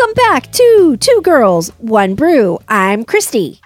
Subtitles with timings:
[0.00, 2.58] Welcome back to Two Girls, One Brew.
[2.68, 3.60] I'm Khrysti,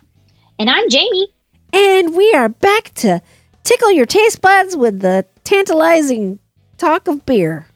[0.59, 1.29] And I'm Jami.
[1.73, 3.23] and we are back to
[3.63, 6.41] tickle your taste buds with the tantalizing
[6.77, 7.67] talk of beer.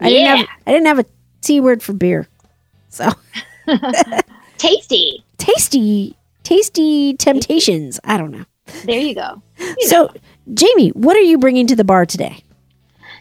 [0.00, 0.36] I didn't Yeah.
[0.36, 1.04] have I didn't have a
[1.42, 2.26] T word for beer.
[2.88, 3.10] So
[4.56, 5.22] Tasty.
[5.36, 8.00] tasty, tasty temptations.
[8.04, 8.46] I don't know.
[8.86, 9.42] There you go.
[9.80, 10.10] So,
[10.54, 12.42] Jami, what are you bringing to the bar today?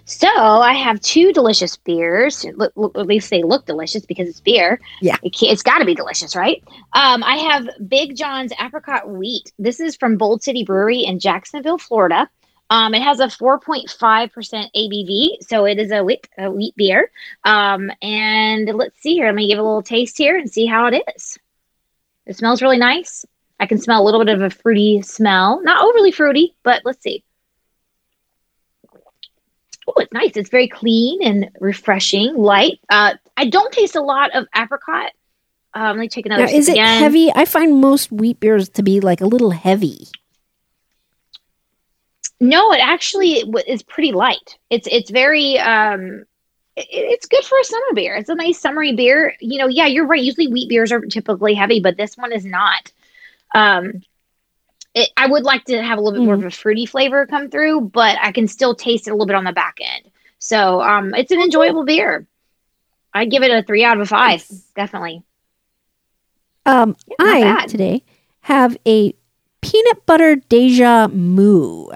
[0.05, 2.46] So I have two delicious beers.
[2.46, 4.80] At least they look delicious because it's beer.
[5.02, 5.18] Yeah.
[5.23, 6.64] it it's got to be delicious, right?
[6.94, 9.52] Um, I have Big John's Apricot Wheat.
[9.59, 12.30] This is from Bold City Brewery in Jacksonville, Florida.
[12.70, 17.12] Um, it has a 4.5% ABV, so it is a wheat, a wheat beer.
[17.44, 19.26] Um, and let's see here.
[19.26, 21.38] Let me give a little taste here and see how it is.
[22.26, 23.26] It smells really nice.
[23.59, 25.62] I can smell a little bit of a fruity smell.
[25.64, 27.26] Not overly fruity, but let's see.
[29.95, 30.38] Oh, it's nice.
[30.38, 32.80] It's very clean and refreshing, light.
[32.89, 35.11] Uh, I don't taste a lot of apricot.
[35.73, 37.00] Um, let me take another Now, is it again.
[37.00, 37.31] heavy?
[37.34, 40.08] I find most wheat beers to be like a little heavy.
[42.39, 44.58] No, it actually is pretty light.
[44.69, 46.25] It's it's very um,
[46.75, 48.16] it, it's good for a summer beer.
[48.16, 49.36] It's a nice summery beer.
[49.39, 50.22] You know, yeah, you're right.
[50.22, 52.92] Usually wheat beers are typically heavy, but this one is not.
[53.53, 54.02] Um,
[54.94, 57.50] it, I would like to have a little bit more of a fruity flavor come
[57.50, 60.11] through, but I can still taste it a little bit on the back end.
[60.39, 62.28] So um, it's an enjoyable beer.
[63.14, 65.23] I give it a three out of a five, definitely.
[66.66, 67.69] Um, I bad.
[67.69, 68.03] today
[68.42, 69.14] have a
[69.62, 71.88] peanut butter deja moo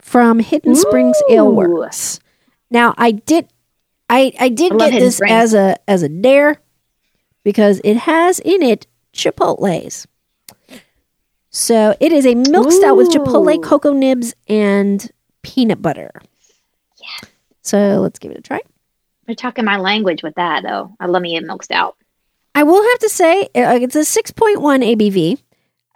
[0.00, 2.20] from Hidden Springs Ale Works.
[2.70, 3.48] Now, I did,
[4.08, 5.32] I I did I get this Springs.
[5.32, 6.60] as a as a dare
[7.44, 10.06] because it has in it chipotles.
[11.58, 15.10] So it is a milk stout with chipotle, cocoa nibs, and
[15.42, 16.12] peanut butter.
[17.02, 17.30] Yes.
[17.62, 18.60] So let's give it a try.
[19.26, 20.94] You're talking my language with that, though.
[21.00, 21.96] I love me a milk stout.
[22.54, 24.56] I will have to say uh, it's a 6.1
[24.94, 25.42] ABV.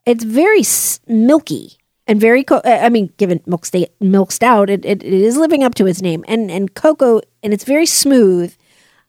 [0.05, 0.63] It's very
[1.07, 1.79] milky
[2.09, 5.37] and very co- uh, I mean given milk state milk stout it, it, it is
[5.37, 8.53] living up to its name and and cocoa and it's very smooth.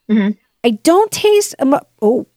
[0.08, 0.38] Mhm.
[0.63, 2.28] I don't taste a oh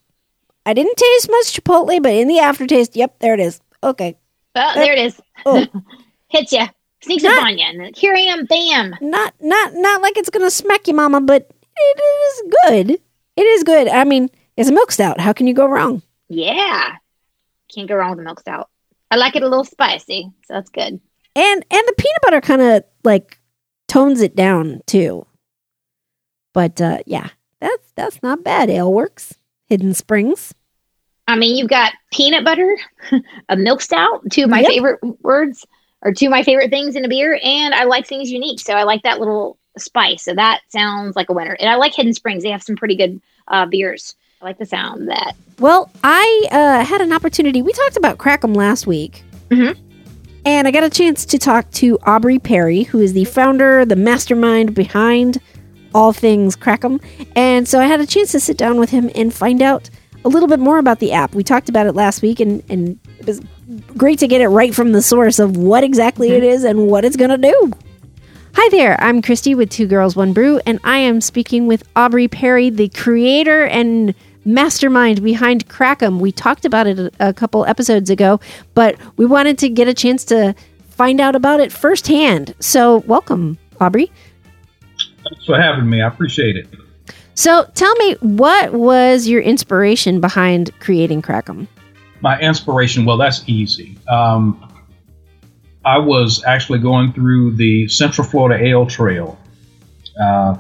[0.65, 3.61] I didn't taste much chipotle but in the aftertaste yep there it is.
[3.91, 4.17] Okay.
[4.55, 5.21] Oh, there it is.
[5.45, 5.67] Oh.
[6.29, 6.65] Hits you,
[7.03, 8.95] sneaks Not- up on you, and here I am, bam.
[9.01, 13.01] Not not not like it's going to smack you mama but it is good.
[13.37, 13.87] It is good.
[13.89, 15.21] I mean, it's a milk stout.
[15.21, 16.03] How can you go wrong?
[16.29, 16.97] Yeah,
[17.73, 18.69] can't go wrong with a milk stout.
[19.11, 20.99] I like it a little spicy, so that's good.
[21.37, 23.39] and and the peanut butter kind of like
[23.89, 25.25] tones it down too
[26.53, 27.29] but uh yeah
[27.61, 29.35] that's that's not bad ale works
[29.67, 30.53] hidden springs
[31.29, 32.77] I mean, you've got peanut butter,
[33.49, 34.69] a milk stout, two of my Yep.
[34.69, 35.67] favorite words,
[36.03, 38.75] or two of my favorite things in a beer, and I like things unique, so
[38.75, 40.23] I like that little spice.
[40.25, 41.57] So that sounds like a winner.
[41.59, 44.15] And I like Hidden Springs; they have some pretty good uh, beers.
[44.41, 45.35] I like the sound of that.
[45.59, 49.75] well i uh had an opportunity we talked about crackem last week Mhm.
[50.45, 53.97] and i got a chance to talk to aubrey perry who is the founder the
[53.97, 55.39] mastermind behind
[55.95, 57.01] all things crackem
[57.35, 59.89] and so i had a chance to sit down with him and find out
[60.27, 62.99] a little bit more about the app we talked about it last week and and
[63.21, 63.41] it was
[63.97, 66.51] great to get it right from the source of what exactly it mm-hmm.
[66.51, 67.73] is and what it's going to do
[68.59, 72.27] Hi there, I'm Khrysti with Two Girls One Brew, and I am speaking with Aubrey
[72.27, 74.15] Perry, the creator and
[74.47, 76.21] mastermind behind Crackem.
[76.21, 78.41] We talked about it a, a couple episodes ago,
[78.73, 80.55] but we wanted to get a chance to
[80.89, 82.55] find out about it firsthand.
[82.59, 84.11] So, welcome, Aubrey.
[85.23, 86.01] Thanks for having me.
[86.01, 86.67] I appreciate it.
[87.37, 91.69] So, tell me, what was your inspiration behind creating Crackem?
[92.23, 93.99] My inspiration, well, that's easy.
[94.09, 94.73] Um,
[95.85, 99.39] I was actually going through the Central Florida Ale Trail,
[100.19, 100.57] uh,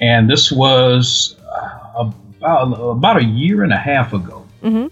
[0.00, 2.10] and this was uh,
[2.40, 4.46] about, about a year and a half ago.
[4.62, 4.86] Mm-hmm.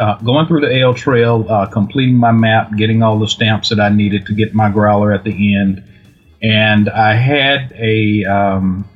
[0.00, 3.78] Uh, going through the Ale Trail, uh, completing my map, getting all the stamps that
[3.78, 5.84] I needed to get my growler at the end,
[6.42, 8.88] and I had a um,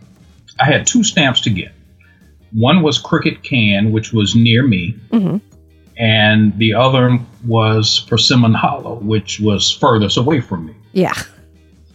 [0.59, 1.73] I had two stamps to get.
[2.53, 5.37] One was Crooked Can, which was near me, Mm-hmm.
[5.99, 10.75] and the other was Persimmon Hollow, which was furthest away from me.
[10.93, 11.13] Yeah.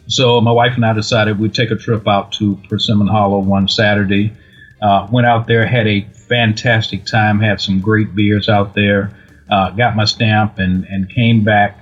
[0.07, 3.67] So my wife and I decided we'd take a trip out to Persimmon Hollow one
[3.67, 4.33] Saturday.
[4.81, 9.11] Uh, went out there, had a fantastic time, had some great beers out there,
[9.49, 11.77] uh, got my stamp, and and came back.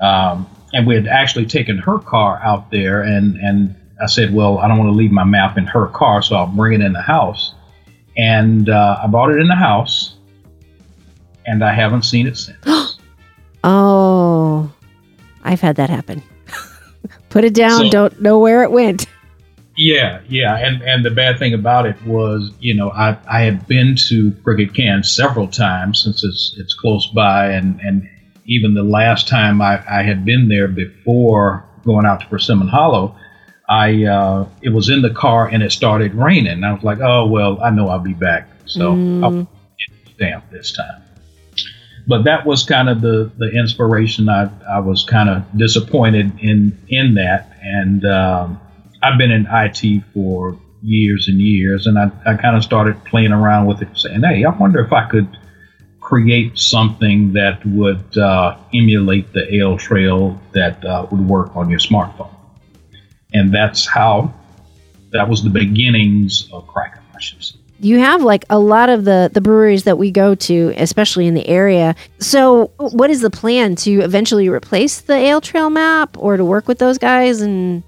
[0.00, 4.58] Um, and we had actually taken her car out there, and and I said, well,
[4.58, 6.92] I don't want to leave my map in her car, so I'll bring it in
[6.92, 7.54] the house.
[8.16, 10.16] And uh, I brought it in the house,
[11.46, 12.58] and I haven't seen it since.
[13.64, 14.72] Oh,
[15.44, 16.20] I've had that happen.
[17.28, 19.06] Put it down, So- don't know where it went.
[19.76, 23.66] Yeah, yeah, and and the bad thing about it was, you know, I I had
[23.66, 28.06] been to Crooked Can several times since it's it's close by, and and
[28.44, 33.16] even the last time I, I had been there before going out to Persimmon Hollow,
[33.72, 36.62] I uh, it was in the car and it started raining.
[36.62, 39.24] I was like, oh well, I know I'll be back, so mm.
[39.24, 39.48] I'll
[39.78, 41.02] get damp this time.
[42.06, 44.28] But that was kind of the the inspiration.
[44.28, 48.60] I I was kind of disappointed in in that, and um,
[49.02, 53.32] I've been in IT for years and years, and I I kind of started playing
[53.32, 55.38] around with it, saying, hey, I wonder if I could
[55.98, 62.36] create something that would uh, emulate the AleTrail that uh, would work on your smartphone
[63.34, 64.32] and that's how
[65.12, 67.56] that was the beginnings of Crack Mushes.
[67.80, 71.34] You have like a lot of the the breweries that we go to, especially in
[71.34, 71.96] the area.
[72.18, 76.68] So, what is the plan to eventually replace the ale trail map, or to work
[76.68, 77.82] with those guys and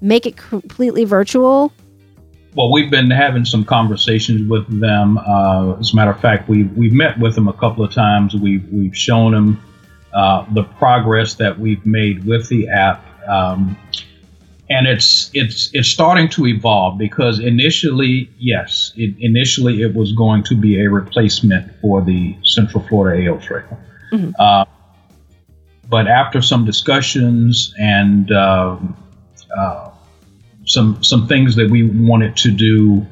[0.00, 1.72] make it completely virtual?
[2.56, 5.18] Well, we've been having some conversations with them.
[5.18, 8.34] Uh, as a matter of fact, we we've met with them a couple of times.
[8.34, 9.62] We've we've shown them
[10.12, 13.06] uh, the progress that we've made with the app.
[13.28, 13.76] Um,
[14.70, 20.44] and it's it's it's starting to evolve because initially, yes, it, initially it was going
[20.44, 23.76] to be a replacement for the Central Florida AleTrail.
[24.12, 24.30] Mm-hmm.
[24.38, 24.64] Uh,
[25.88, 28.78] but after some discussions and uh,
[29.58, 29.90] uh,
[30.64, 33.04] some some things that we wanted to do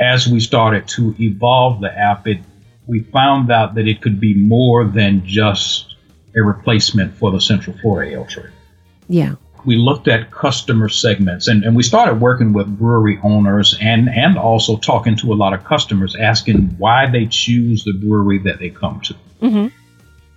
[0.00, 2.40] as we started to evolve the app, it
[2.88, 5.94] we found out that it could be more than just
[6.36, 8.50] a replacement for the Central Florida AleTrail.
[9.08, 9.36] Yeah
[9.66, 14.38] we looked at customer segments and, and we started working with brewery owners and, and
[14.38, 18.70] also talking to a lot of customers asking why they choose the brewery that they
[18.70, 19.14] come to.
[19.42, 19.66] Mm-hmm.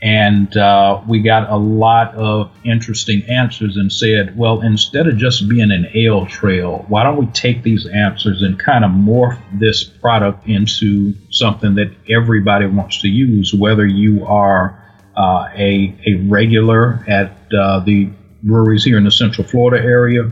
[0.01, 5.49] And uh, we got a lot of interesting answers and said, well, instead of just
[5.49, 9.83] being an ale trail, why don't we take these answers and kind of morph this
[9.83, 14.81] product into something that everybody wants to use, whether you are
[15.17, 18.09] uh, a, a regular at uh, the
[18.43, 20.31] breweries here in the Central Florida area,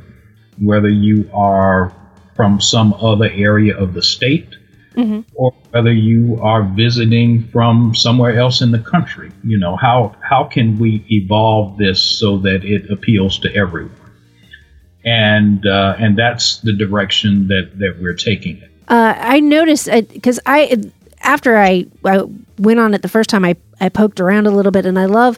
[0.61, 1.93] whether you are
[2.35, 4.55] from some other area of the state,
[4.95, 5.21] mm-hmm.
[5.35, 9.31] or whether you are visiting from somewhere else in the country.
[9.43, 13.91] You know, how how can we evolve this so that it appeals to everyone?
[15.03, 18.71] And uh, and that's the direction that that we're taking it.
[18.87, 22.23] Uh, I noticed because uh, I after I, I
[22.57, 25.05] went on it the first time, I I poked around a little bit, and I
[25.05, 25.37] love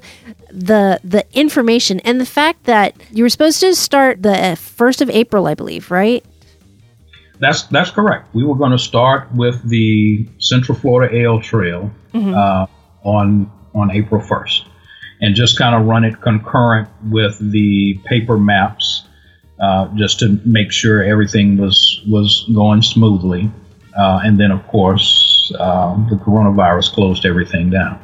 [0.51, 5.09] the the information and the fact that you were supposed to start the first of
[5.09, 6.25] April, I believe, right?
[7.39, 8.33] That's that's correct.
[8.33, 12.33] We were going to start with the Central Florida AleTrail mm-hmm.
[12.33, 12.65] uh,
[13.03, 14.65] on on April first,
[15.21, 19.03] and just kind of run it concurrent with the paper maps,
[19.61, 23.49] uh, just to make sure everything was was going smoothly.
[23.97, 27.99] Uh, and then, of course, uh, the coronavirus closed everything down.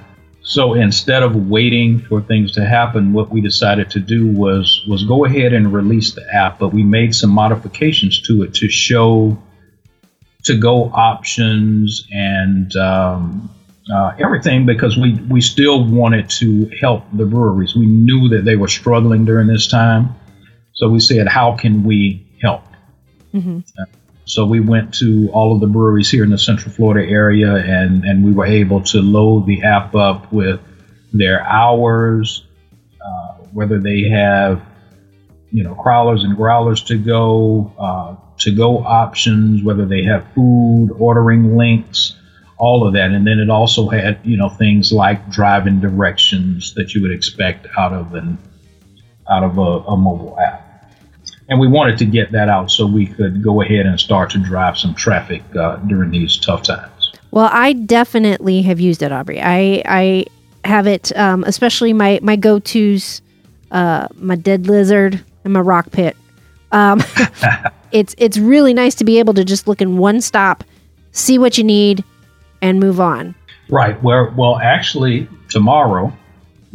[0.47, 5.03] So instead of waiting for things to happen, what we decided to do was was
[5.03, 9.42] go ahead and release the app, but we made some modifications to it to show
[10.44, 13.50] to go options and um,
[13.92, 17.75] uh, everything because we we still wanted to help the breweries.
[17.75, 20.13] We knew that they were struggling during this time,
[20.74, 22.65] so we said, how can we help?
[23.34, 23.60] Mm-hmm.
[23.79, 23.86] Uh,
[24.25, 28.03] so we went to all of the breweries here in the Central Florida area, and
[28.03, 30.60] and we were able to load the app up with
[31.13, 32.46] their hours,
[33.00, 34.63] uh, whether they have
[35.51, 40.89] you know crowlers and growlers to go, uh, to go options, whether they have food,
[40.98, 42.15] ordering links,
[42.58, 46.96] all of that, and then it also had you know things like driving directions that
[46.96, 48.39] you would expect out of an
[49.29, 50.64] out of a, a mobile app
[51.50, 54.40] and we wanted to get that out so we could go ahead and start to
[54.40, 57.12] drive some traffic uh, during these tough times.
[57.32, 59.42] Well, I definitely have used it, Aubrey.
[59.42, 60.25] I I
[60.64, 63.22] have it, um, especially my my go tos,
[63.72, 66.16] uh, my dead lizard and my Rockpit.
[66.72, 67.04] Um,
[67.92, 70.64] it's it's really nice to be able to just look in one stop,
[71.12, 72.04] see what you need,
[72.62, 73.36] and move on.
[73.70, 74.02] Right.
[74.04, 76.14] Well, well, actually, tomorrow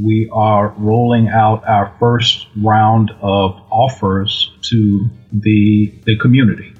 [0.02, 6.73] we are rolling out our first round of offers to the the community.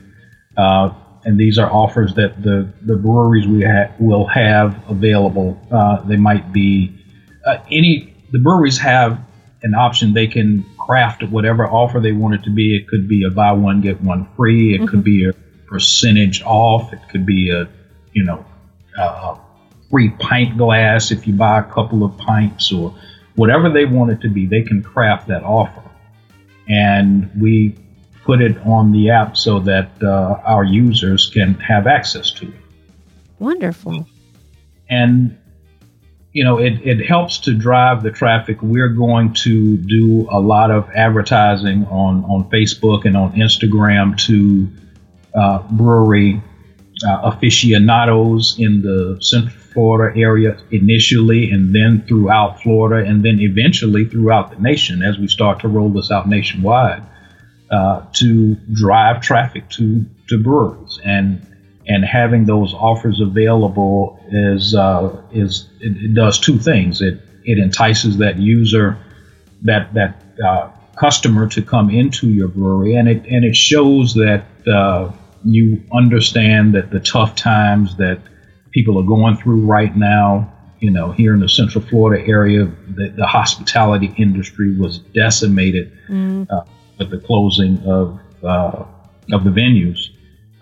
[0.57, 0.93] Uh,
[1.25, 5.61] and these are offers that the, the breweries we ha- will have available.
[5.71, 6.93] Uh, they might be
[7.47, 9.21] uh, any the breweries have
[9.63, 12.77] an option they can craft whatever offer they want it to be.
[12.77, 14.75] It could be a buy one get one free.
[14.75, 14.87] It mm-hmm.
[14.87, 15.33] could be a
[15.67, 16.93] percentage off.
[16.93, 17.69] It could be a
[18.13, 18.45] you know
[18.99, 19.37] a
[19.91, 22.95] free pint glass if you buy a couple of pints or
[23.37, 25.83] whatever they want it to be, they can craft that offer.
[26.69, 27.77] And we
[28.25, 32.61] put it on the app so that uh, our users can have access to it.
[33.39, 34.07] Wonderful.
[34.89, 35.37] And
[36.33, 38.59] you know, it, it helps to drive the traffic.
[38.63, 44.69] We're going to do a lot of advertising on, on Facebook and on Instagram to
[45.35, 46.41] uh, brewery
[47.05, 54.05] uh, aficionados in the Central Florida area initially, and then throughout Florida, and then eventually
[54.05, 57.03] throughout the nation as we start to roll this out nationwide
[57.71, 60.99] uh, to drive traffic to, to breweries.
[61.05, 61.47] And
[61.87, 67.01] and having those offers available is uh, is it, it, does two things.
[67.01, 68.99] It it entices that user,
[69.63, 74.45] that that uh, customer to come into your brewery, and it and it shows that
[74.69, 75.11] uh,
[75.45, 78.21] you understand that the tough times that
[78.73, 80.53] people are going through right now.
[80.81, 86.49] You know, here in the Central Florida area, the, the hospitality industry was decimated mm.
[86.99, 88.85] with the closing of uh,
[89.33, 90.09] of the venues.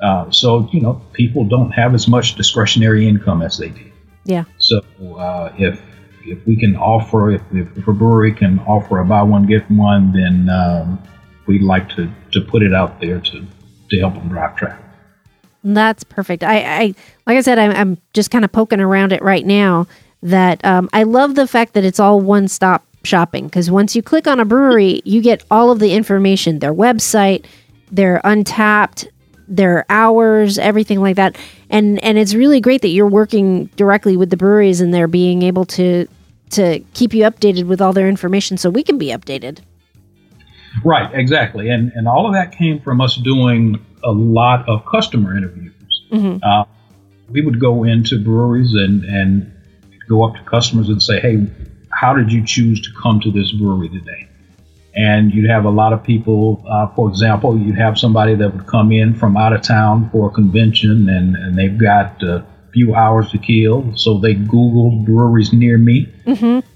[0.00, 3.92] Uh, so you know, people don't have as much discretionary income as they did.
[4.24, 4.44] Yeah.
[4.58, 4.80] So
[5.16, 5.80] uh, if
[6.24, 10.12] if we can offer, if, if, a brewery can offer a buy one get one,
[10.12, 11.02] then um,
[11.46, 13.46] we'd like to to put it out there to
[13.90, 14.84] to help them drive traffic.
[15.64, 16.42] That's perfect.
[16.42, 16.94] I, I
[17.26, 19.86] like I said, I'm, I'm just kind of poking around it right now.
[20.22, 24.02] That um, I love the fact that it's all one stop shopping because once you
[24.02, 27.44] click on a brewery, you get all of the information, their website,
[27.90, 29.08] their Untappd,
[29.46, 31.36] their hours, everything like that.
[31.70, 35.42] And and it's really great that you're working directly with the breweries and they're being
[35.42, 36.06] able to
[36.50, 39.60] to keep you updated with all their information so we can be updated.
[40.84, 41.70] Right, exactly.
[41.70, 45.74] And and all of that came from us doing a lot of customer interviews.
[46.10, 46.38] Mm-hmm.
[46.42, 46.64] Uh,
[47.28, 49.52] we would go into breweries and and
[50.08, 51.46] go up to customers and say, "Hey,
[51.90, 54.28] how did you choose to come to this brewery today?"
[54.98, 56.64] and you'd have a lot of people.
[56.68, 60.28] Uh, for example, you'd have somebody that would come in from out of town for
[60.28, 65.52] a convention, and, and they've got a few hours to kill, so they Googled breweries
[65.52, 66.66] near me, mm-hmm.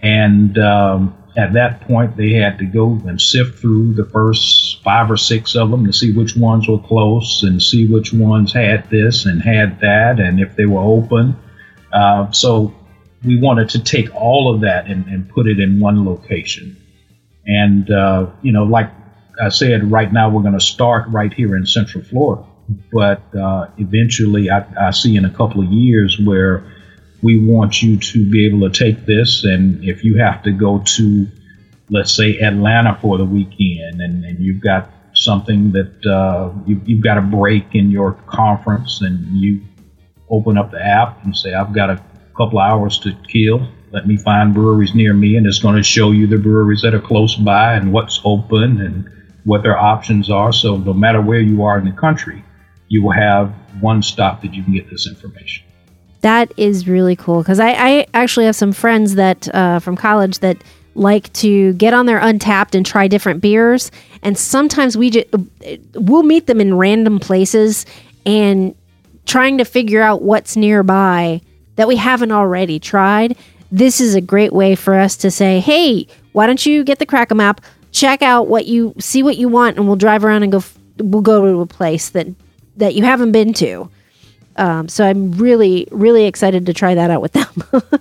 [0.00, 5.10] and um, at that point, they had to go and sift through the first five
[5.10, 8.88] or six of them to see which ones were close and see which ones had
[8.88, 11.36] this and had that, and if they were open.
[11.92, 12.74] Uh, so
[13.24, 16.76] we wanted to take all of that and, and put it in one location.
[17.46, 18.90] And, uh, you know, like
[19.40, 22.44] I said, right now we're going to start right here in Central Florida.
[22.92, 26.64] But uh, eventually, I, I, see in a couple of years where
[27.22, 30.82] we want you to be able to take this, and if you have to go
[30.96, 31.26] to,
[31.88, 37.02] let's say, Atlanta for the weekend, and, and you've got something that uh, you, you've
[37.02, 39.60] got a break in your conference, and you
[40.28, 42.00] open up the app and say, I've got a
[42.36, 46.10] couple hours to kill let me find breweries near me, and it's going to show
[46.10, 49.08] you the breweries that are close by and what's open and
[49.44, 50.52] what their options are.
[50.52, 52.44] So no matter where you are in the country,
[52.88, 55.64] you will have one stop that you can get this information.
[56.26, 60.40] That is really cool because I, I, actually have some friends that uh, from college
[60.40, 60.56] that
[60.94, 63.90] like to get on their Untappd and try different beers,
[64.22, 65.26] and sometimes we just
[65.94, 67.86] we'll meet them in random places
[68.24, 68.74] and
[69.24, 71.40] trying to figure out what's nearby
[71.76, 73.36] that we haven't already tried
[73.70, 77.06] this is a great way for us to say, hey, why don't you get the
[77.06, 77.60] Crackem app,
[77.92, 80.62] check out what you see what you want, and we'll drive around and go.
[80.98, 82.26] We'll go to a place that
[82.76, 83.90] that you haven't been to.
[84.56, 87.64] Um, so I'm really, really excited to try that out with them.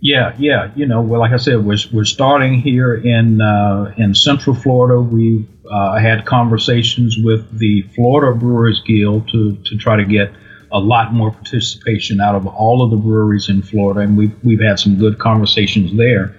[0.00, 0.70] yeah, yeah.
[0.74, 5.00] You know, well, like I said, we're, we're starting here in uh, in Central Florida.
[5.00, 10.32] We've uh, had conversations with the Florida Brewers Guild to to try to get
[10.70, 14.60] a lot more participation out of all of the breweries in Florida, and we've we've
[14.60, 16.34] had some good conversations there.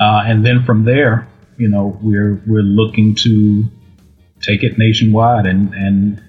[0.00, 3.64] Uh, and then from there, you know, we're we're looking to
[4.40, 6.22] take it nationwide and and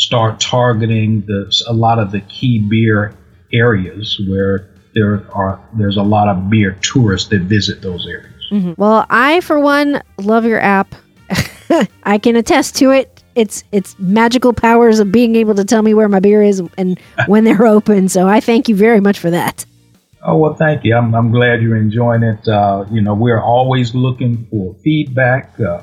[0.00, 3.14] start targeting the a lot of the key beer
[3.52, 8.32] areas where there are there's a lot of beer tourists that visit those areas.
[8.50, 8.72] Mm-hmm.
[8.76, 10.94] Well, I for one love your app.
[12.02, 15.94] I can attest to it it's it's magical powers of being able to tell me
[15.94, 18.08] where my beer is and when they're open.
[18.08, 19.64] So I thank you very much for that.
[20.22, 20.94] Oh well, thank you.
[20.94, 22.46] I'm, I'm glad you're enjoying it.
[22.46, 25.58] Uh, you know, we're always looking for feedback.
[25.58, 25.82] Uh,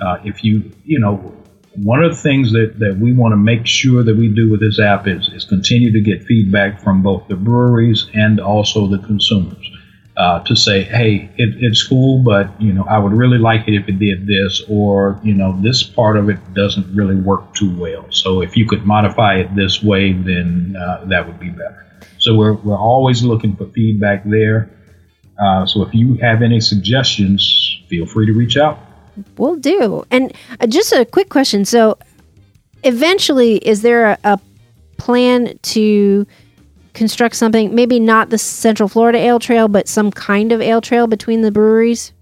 [0.00, 1.34] uh, if you you know,
[1.76, 4.60] one of the things that, that we want to make sure that we do with
[4.60, 8.98] this app is, is continue to get feedback from both the breweries and also the
[8.98, 9.70] consumers
[10.16, 13.74] uh, to say, hey, it, it's cool, but you know, I would really like it
[13.74, 17.76] if it did this, or you know, this part of it doesn't really work too
[17.78, 18.06] well.
[18.10, 21.84] So if you could modify it this way, then uh, that would be better.
[22.18, 24.70] So we're we're always looking for feedback there.
[25.38, 28.85] Uh, so if you have any suggestions, feel free to reach out.
[29.36, 30.04] We'll do.
[30.10, 31.64] And uh, just a quick question.
[31.64, 31.98] So,
[32.84, 34.40] eventually, is there a, a
[34.98, 36.26] plan to
[36.94, 41.06] construct something, maybe not the Central Florida Ale Trail, but some kind of ale trail
[41.06, 42.12] between the breweries?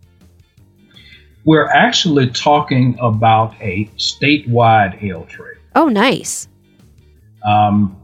[1.45, 5.59] We're actually talking about a statewide ale trail.
[5.75, 6.49] Oh, nice.
[7.47, 7.97] Um,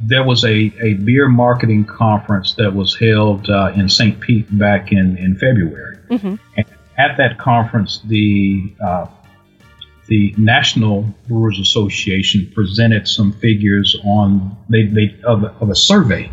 [0.00, 4.18] there was a, a beer marketing conference that was held uh, in St.
[4.20, 5.96] Pete back in, in February.
[6.08, 6.66] hmm And
[6.98, 9.06] at that conference, the uh,
[10.06, 16.30] the National Brewers Association presented some figures on they, they of, of a survey,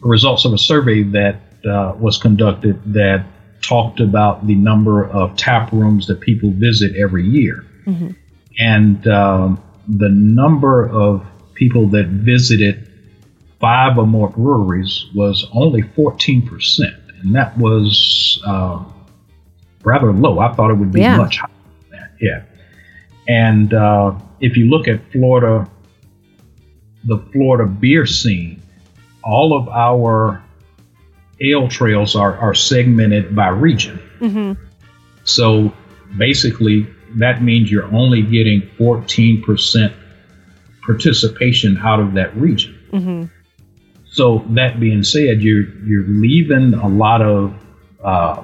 [0.00, 3.24] results of a survey that uh, was conducted that
[3.62, 8.14] talked about the number of tap rooms that people visit every year, Mhm.
[8.58, 12.86] and um, the number of people that visited
[13.60, 16.94] five or more breweries was only 14%.
[17.22, 18.82] And that was uh,
[19.84, 20.38] rather low.
[20.38, 21.16] I thought it would be Yeah.
[21.16, 21.50] much higher
[21.90, 22.10] than that.
[22.20, 22.42] Yeah.
[23.28, 25.68] And uh, if you look at Florida,
[27.04, 28.60] the Florida beer scene,
[29.24, 30.42] all of our
[31.40, 33.98] ale trails are, are segmented by region.
[34.18, 34.52] hmm
[35.24, 35.72] So
[36.18, 39.92] basically, that means you're only getting 14%
[40.82, 42.74] participation out of that region.
[42.90, 43.24] hmm
[44.10, 47.54] So that being said, you're you're leaving a lot of
[48.02, 48.42] uh,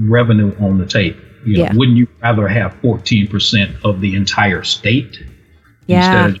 [0.00, 1.18] revenue on the table.
[1.44, 1.74] You know, Yeah.
[1.74, 5.18] Wouldn't you rather have 14% of the entire state
[5.86, 6.26] Yeah.
[6.26, 6.40] instead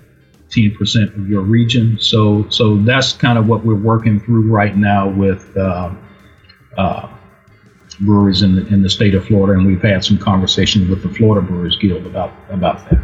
[0.50, 1.96] 15% of your region?
[2.00, 5.90] So so that's kind of what we're working through right now with uh,
[6.76, 7.08] uh,
[8.00, 11.08] breweries in the in the state of Florida, and we've had some conversations with the
[11.08, 13.00] Florida Brewers Guild about about that.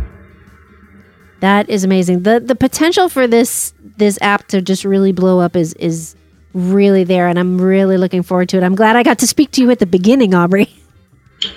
[1.40, 2.22] That is amazing.
[2.22, 6.16] the The potential for this this app to just really blow up is is
[6.54, 8.62] really there, and I'm really looking forward to it.
[8.62, 10.72] I'm glad I got to speak to you at the beginning, Aubrey.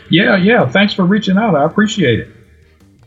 [0.10, 0.68] Yeah, yeah.
[0.68, 1.56] Thanks for reaching out.
[1.56, 2.28] I appreciate it.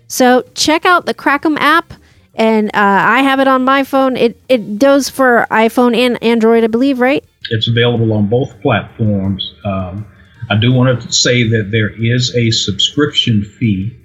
[0.08, 1.92] So check out the Crackem app,
[2.34, 4.16] and uh, I have it on my phone.
[4.16, 7.24] It it does for iPhone and Android, I believe, right?
[7.50, 9.54] It's available on both platforms.
[9.64, 10.06] Um,
[10.50, 13.96] I do want to say that there is a subscription fee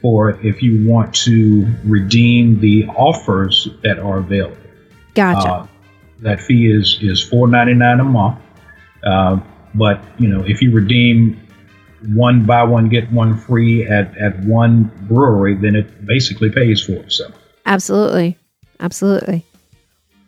[0.00, 4.56] for if you want to redeem the offers that are available.
[5.14, 5.48] Gotcha.
[5.48, 5.66] Uh,
[6.22, 8.38] that fee is is four ninety nine a month.
[9.04, 9.38] Uh,
[9.74, 11.40] but you know, if you redeem
[12.14, 16.94] one buy one get one free at at one brewery, then it basically pays for
[16.94, 17.34] itself.
[17.66, 18.38] Absolutely.
[18.80, 19.44] Absolutely.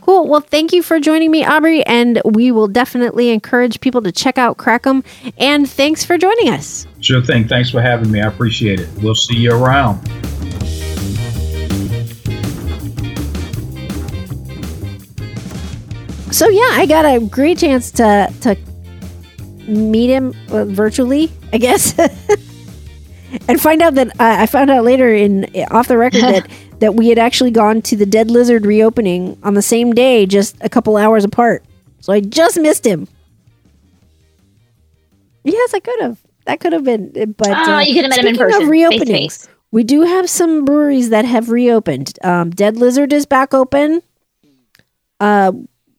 [0.00, 0.28] Cool.
[0.28, 4.36] Well, thank you for joining me, Aubrey, and we will definitely encourage people to check
[4.36, 5.02] out Crackem.
[5.38, 6.86] And thanks for joining us.
[7.00, 7.48] Sure thing.
[7.48, 8.20] Thanks for having me.
[8.20, 8.88] I appreciate it.
[9.00, 10.06] We'll see you around.
[16.34, 18.56] So yeah, I got a great chance to to
[19.68, 21.96] meet him uh, virtually, I guess,
[23.48, 26.48] and find out that uh, I found out later in off the record that
[26.80, 30.56] that we had actually gone to the Dead Lizard reopening on the same day, just
[30.60, 31.64] a couple hours apart.
[32.00, 33.06] So I just missed him.
[35.44, 36.18] Yes, I could have.
[36.46, 38.68] That could have been, but Oh, uh, you could have met him in person, Of
[38.68, 39.48] face reopenings, face.
[39.70, 42.18] we do have some breweries that have reopened.
[42.24, 44.02] Um, Dead Lizard is back open.
[45.20, 45.52] Uh,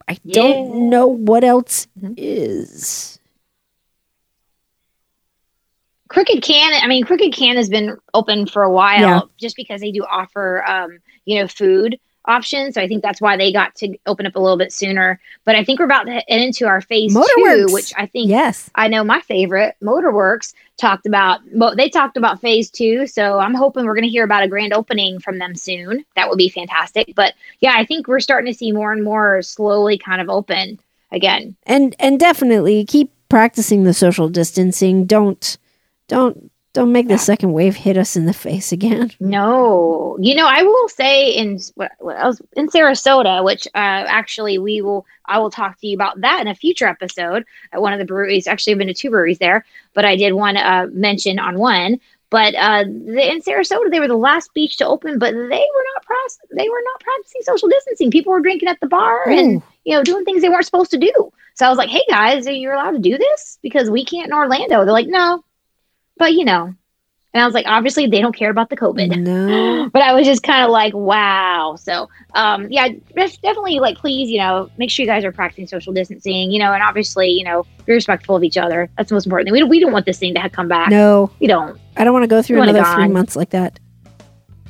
[0.07, 2.13] I don't know what else Mhm.
[2.17, 3.19] is.
[6.07, 9.21] Crooked Can, I mean, Crooked Can has been open for a while Yeah.
[9.37, 12.75] just because they do offer, um, you know, food options.
[12.75, 15.19] So I think that's why they got to open up a little bit sooner.
[15.43, 18.69] But I think we're about to head into our phase two, which I think Yes.
[18.75, 21.41] I know my favorite, Motorworks, talked about.
[21.53, 24.47] Well, they talked about phase two, so I'm hoping we're going to hear about a
[24.47, 26.05] grand opening from them soon.
[26.15, 27.13] That would be fantastic.
[27.15, 30.79] But yeah, I think we're starting to see more and more slowly kind of open
[31.11, 31.55] again.
[31.63, 35.05] And and definitely keep practicing the social distancing.
[35.05, 35.57] Don't
[36.07, 39.11] don't don't make the second wave hit us in the face again.
[39.19, 44.59] No, you know, I will say in what, what else in Sarasota, which uh, actually
[44.59, 47.93] we will, I will talk to you about that in a future episode at one
[47.93, 48.45] of the breweries.
[48.45, 51.57] Actually, I've been to two breweries there, but I did want to uh, mention on
[51.57, 51.99] one.
[52.29, 55.47] But uh, the, in Sarasota, they were the last beach to open, but they were
[55.49, 56.05] not
[56.51, 58.11] they were not practicing social distancing.
[58.11, 60.97] People were drinking at the bar and you know doing things they weren't supposed to
[60.97, 61.31] do.
[61.55, 63.59] So I was like, "Hey guys, are you allowed to do this?
[63.61, 65.43] Because we can't in Orlando." They're like, "No,"
[66.17, 66.73] but you know,
[67.33, 69.89] and I was like, "Obviously, they don't care about the COVID." No.
[69.93, 71.75] but I was just kind of like, wow.
[71.77, 75.67] So, um, yeah, def- definitely like, please, you know, make sure you guys are practicing
[75.67, 78.89] social distancing, you know, and obviously, you know, be respectful of each other.
[78.97, 79.53] That's the most important thing.
[79.53, 80.89] We don't, we don't want this thing to come back.
[80.89, 81.29] No.
[81.39, 81.79] We don't.
[81.97, 83.79] I don't want to go through another three months like that.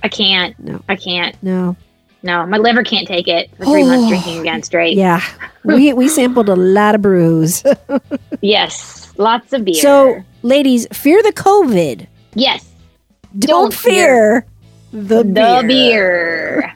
[0.04, 0.60] I can't.
[0.60, 0.82] No.
[0.90, 1.42] I can't.
[1.44, 1.76] No.
[2.24, 4.10] No, my liver can't take it for three months Oh.
[4.10, 4.98] drinking again straight.
[4.98, 5.22] Yeah.
[5.64, 7.64] we we sampled a lot of brews.
[8.42, 9.76] Yes, lots of beer.
[9.76, 12.08] So, ladies, fear the COVID.
[12.36, 12.64] Yes.
[13.38, 14.46] Don't, Don't fear,
[14.92, 15.64] the, The beer.
[15.68, 16.74] beer.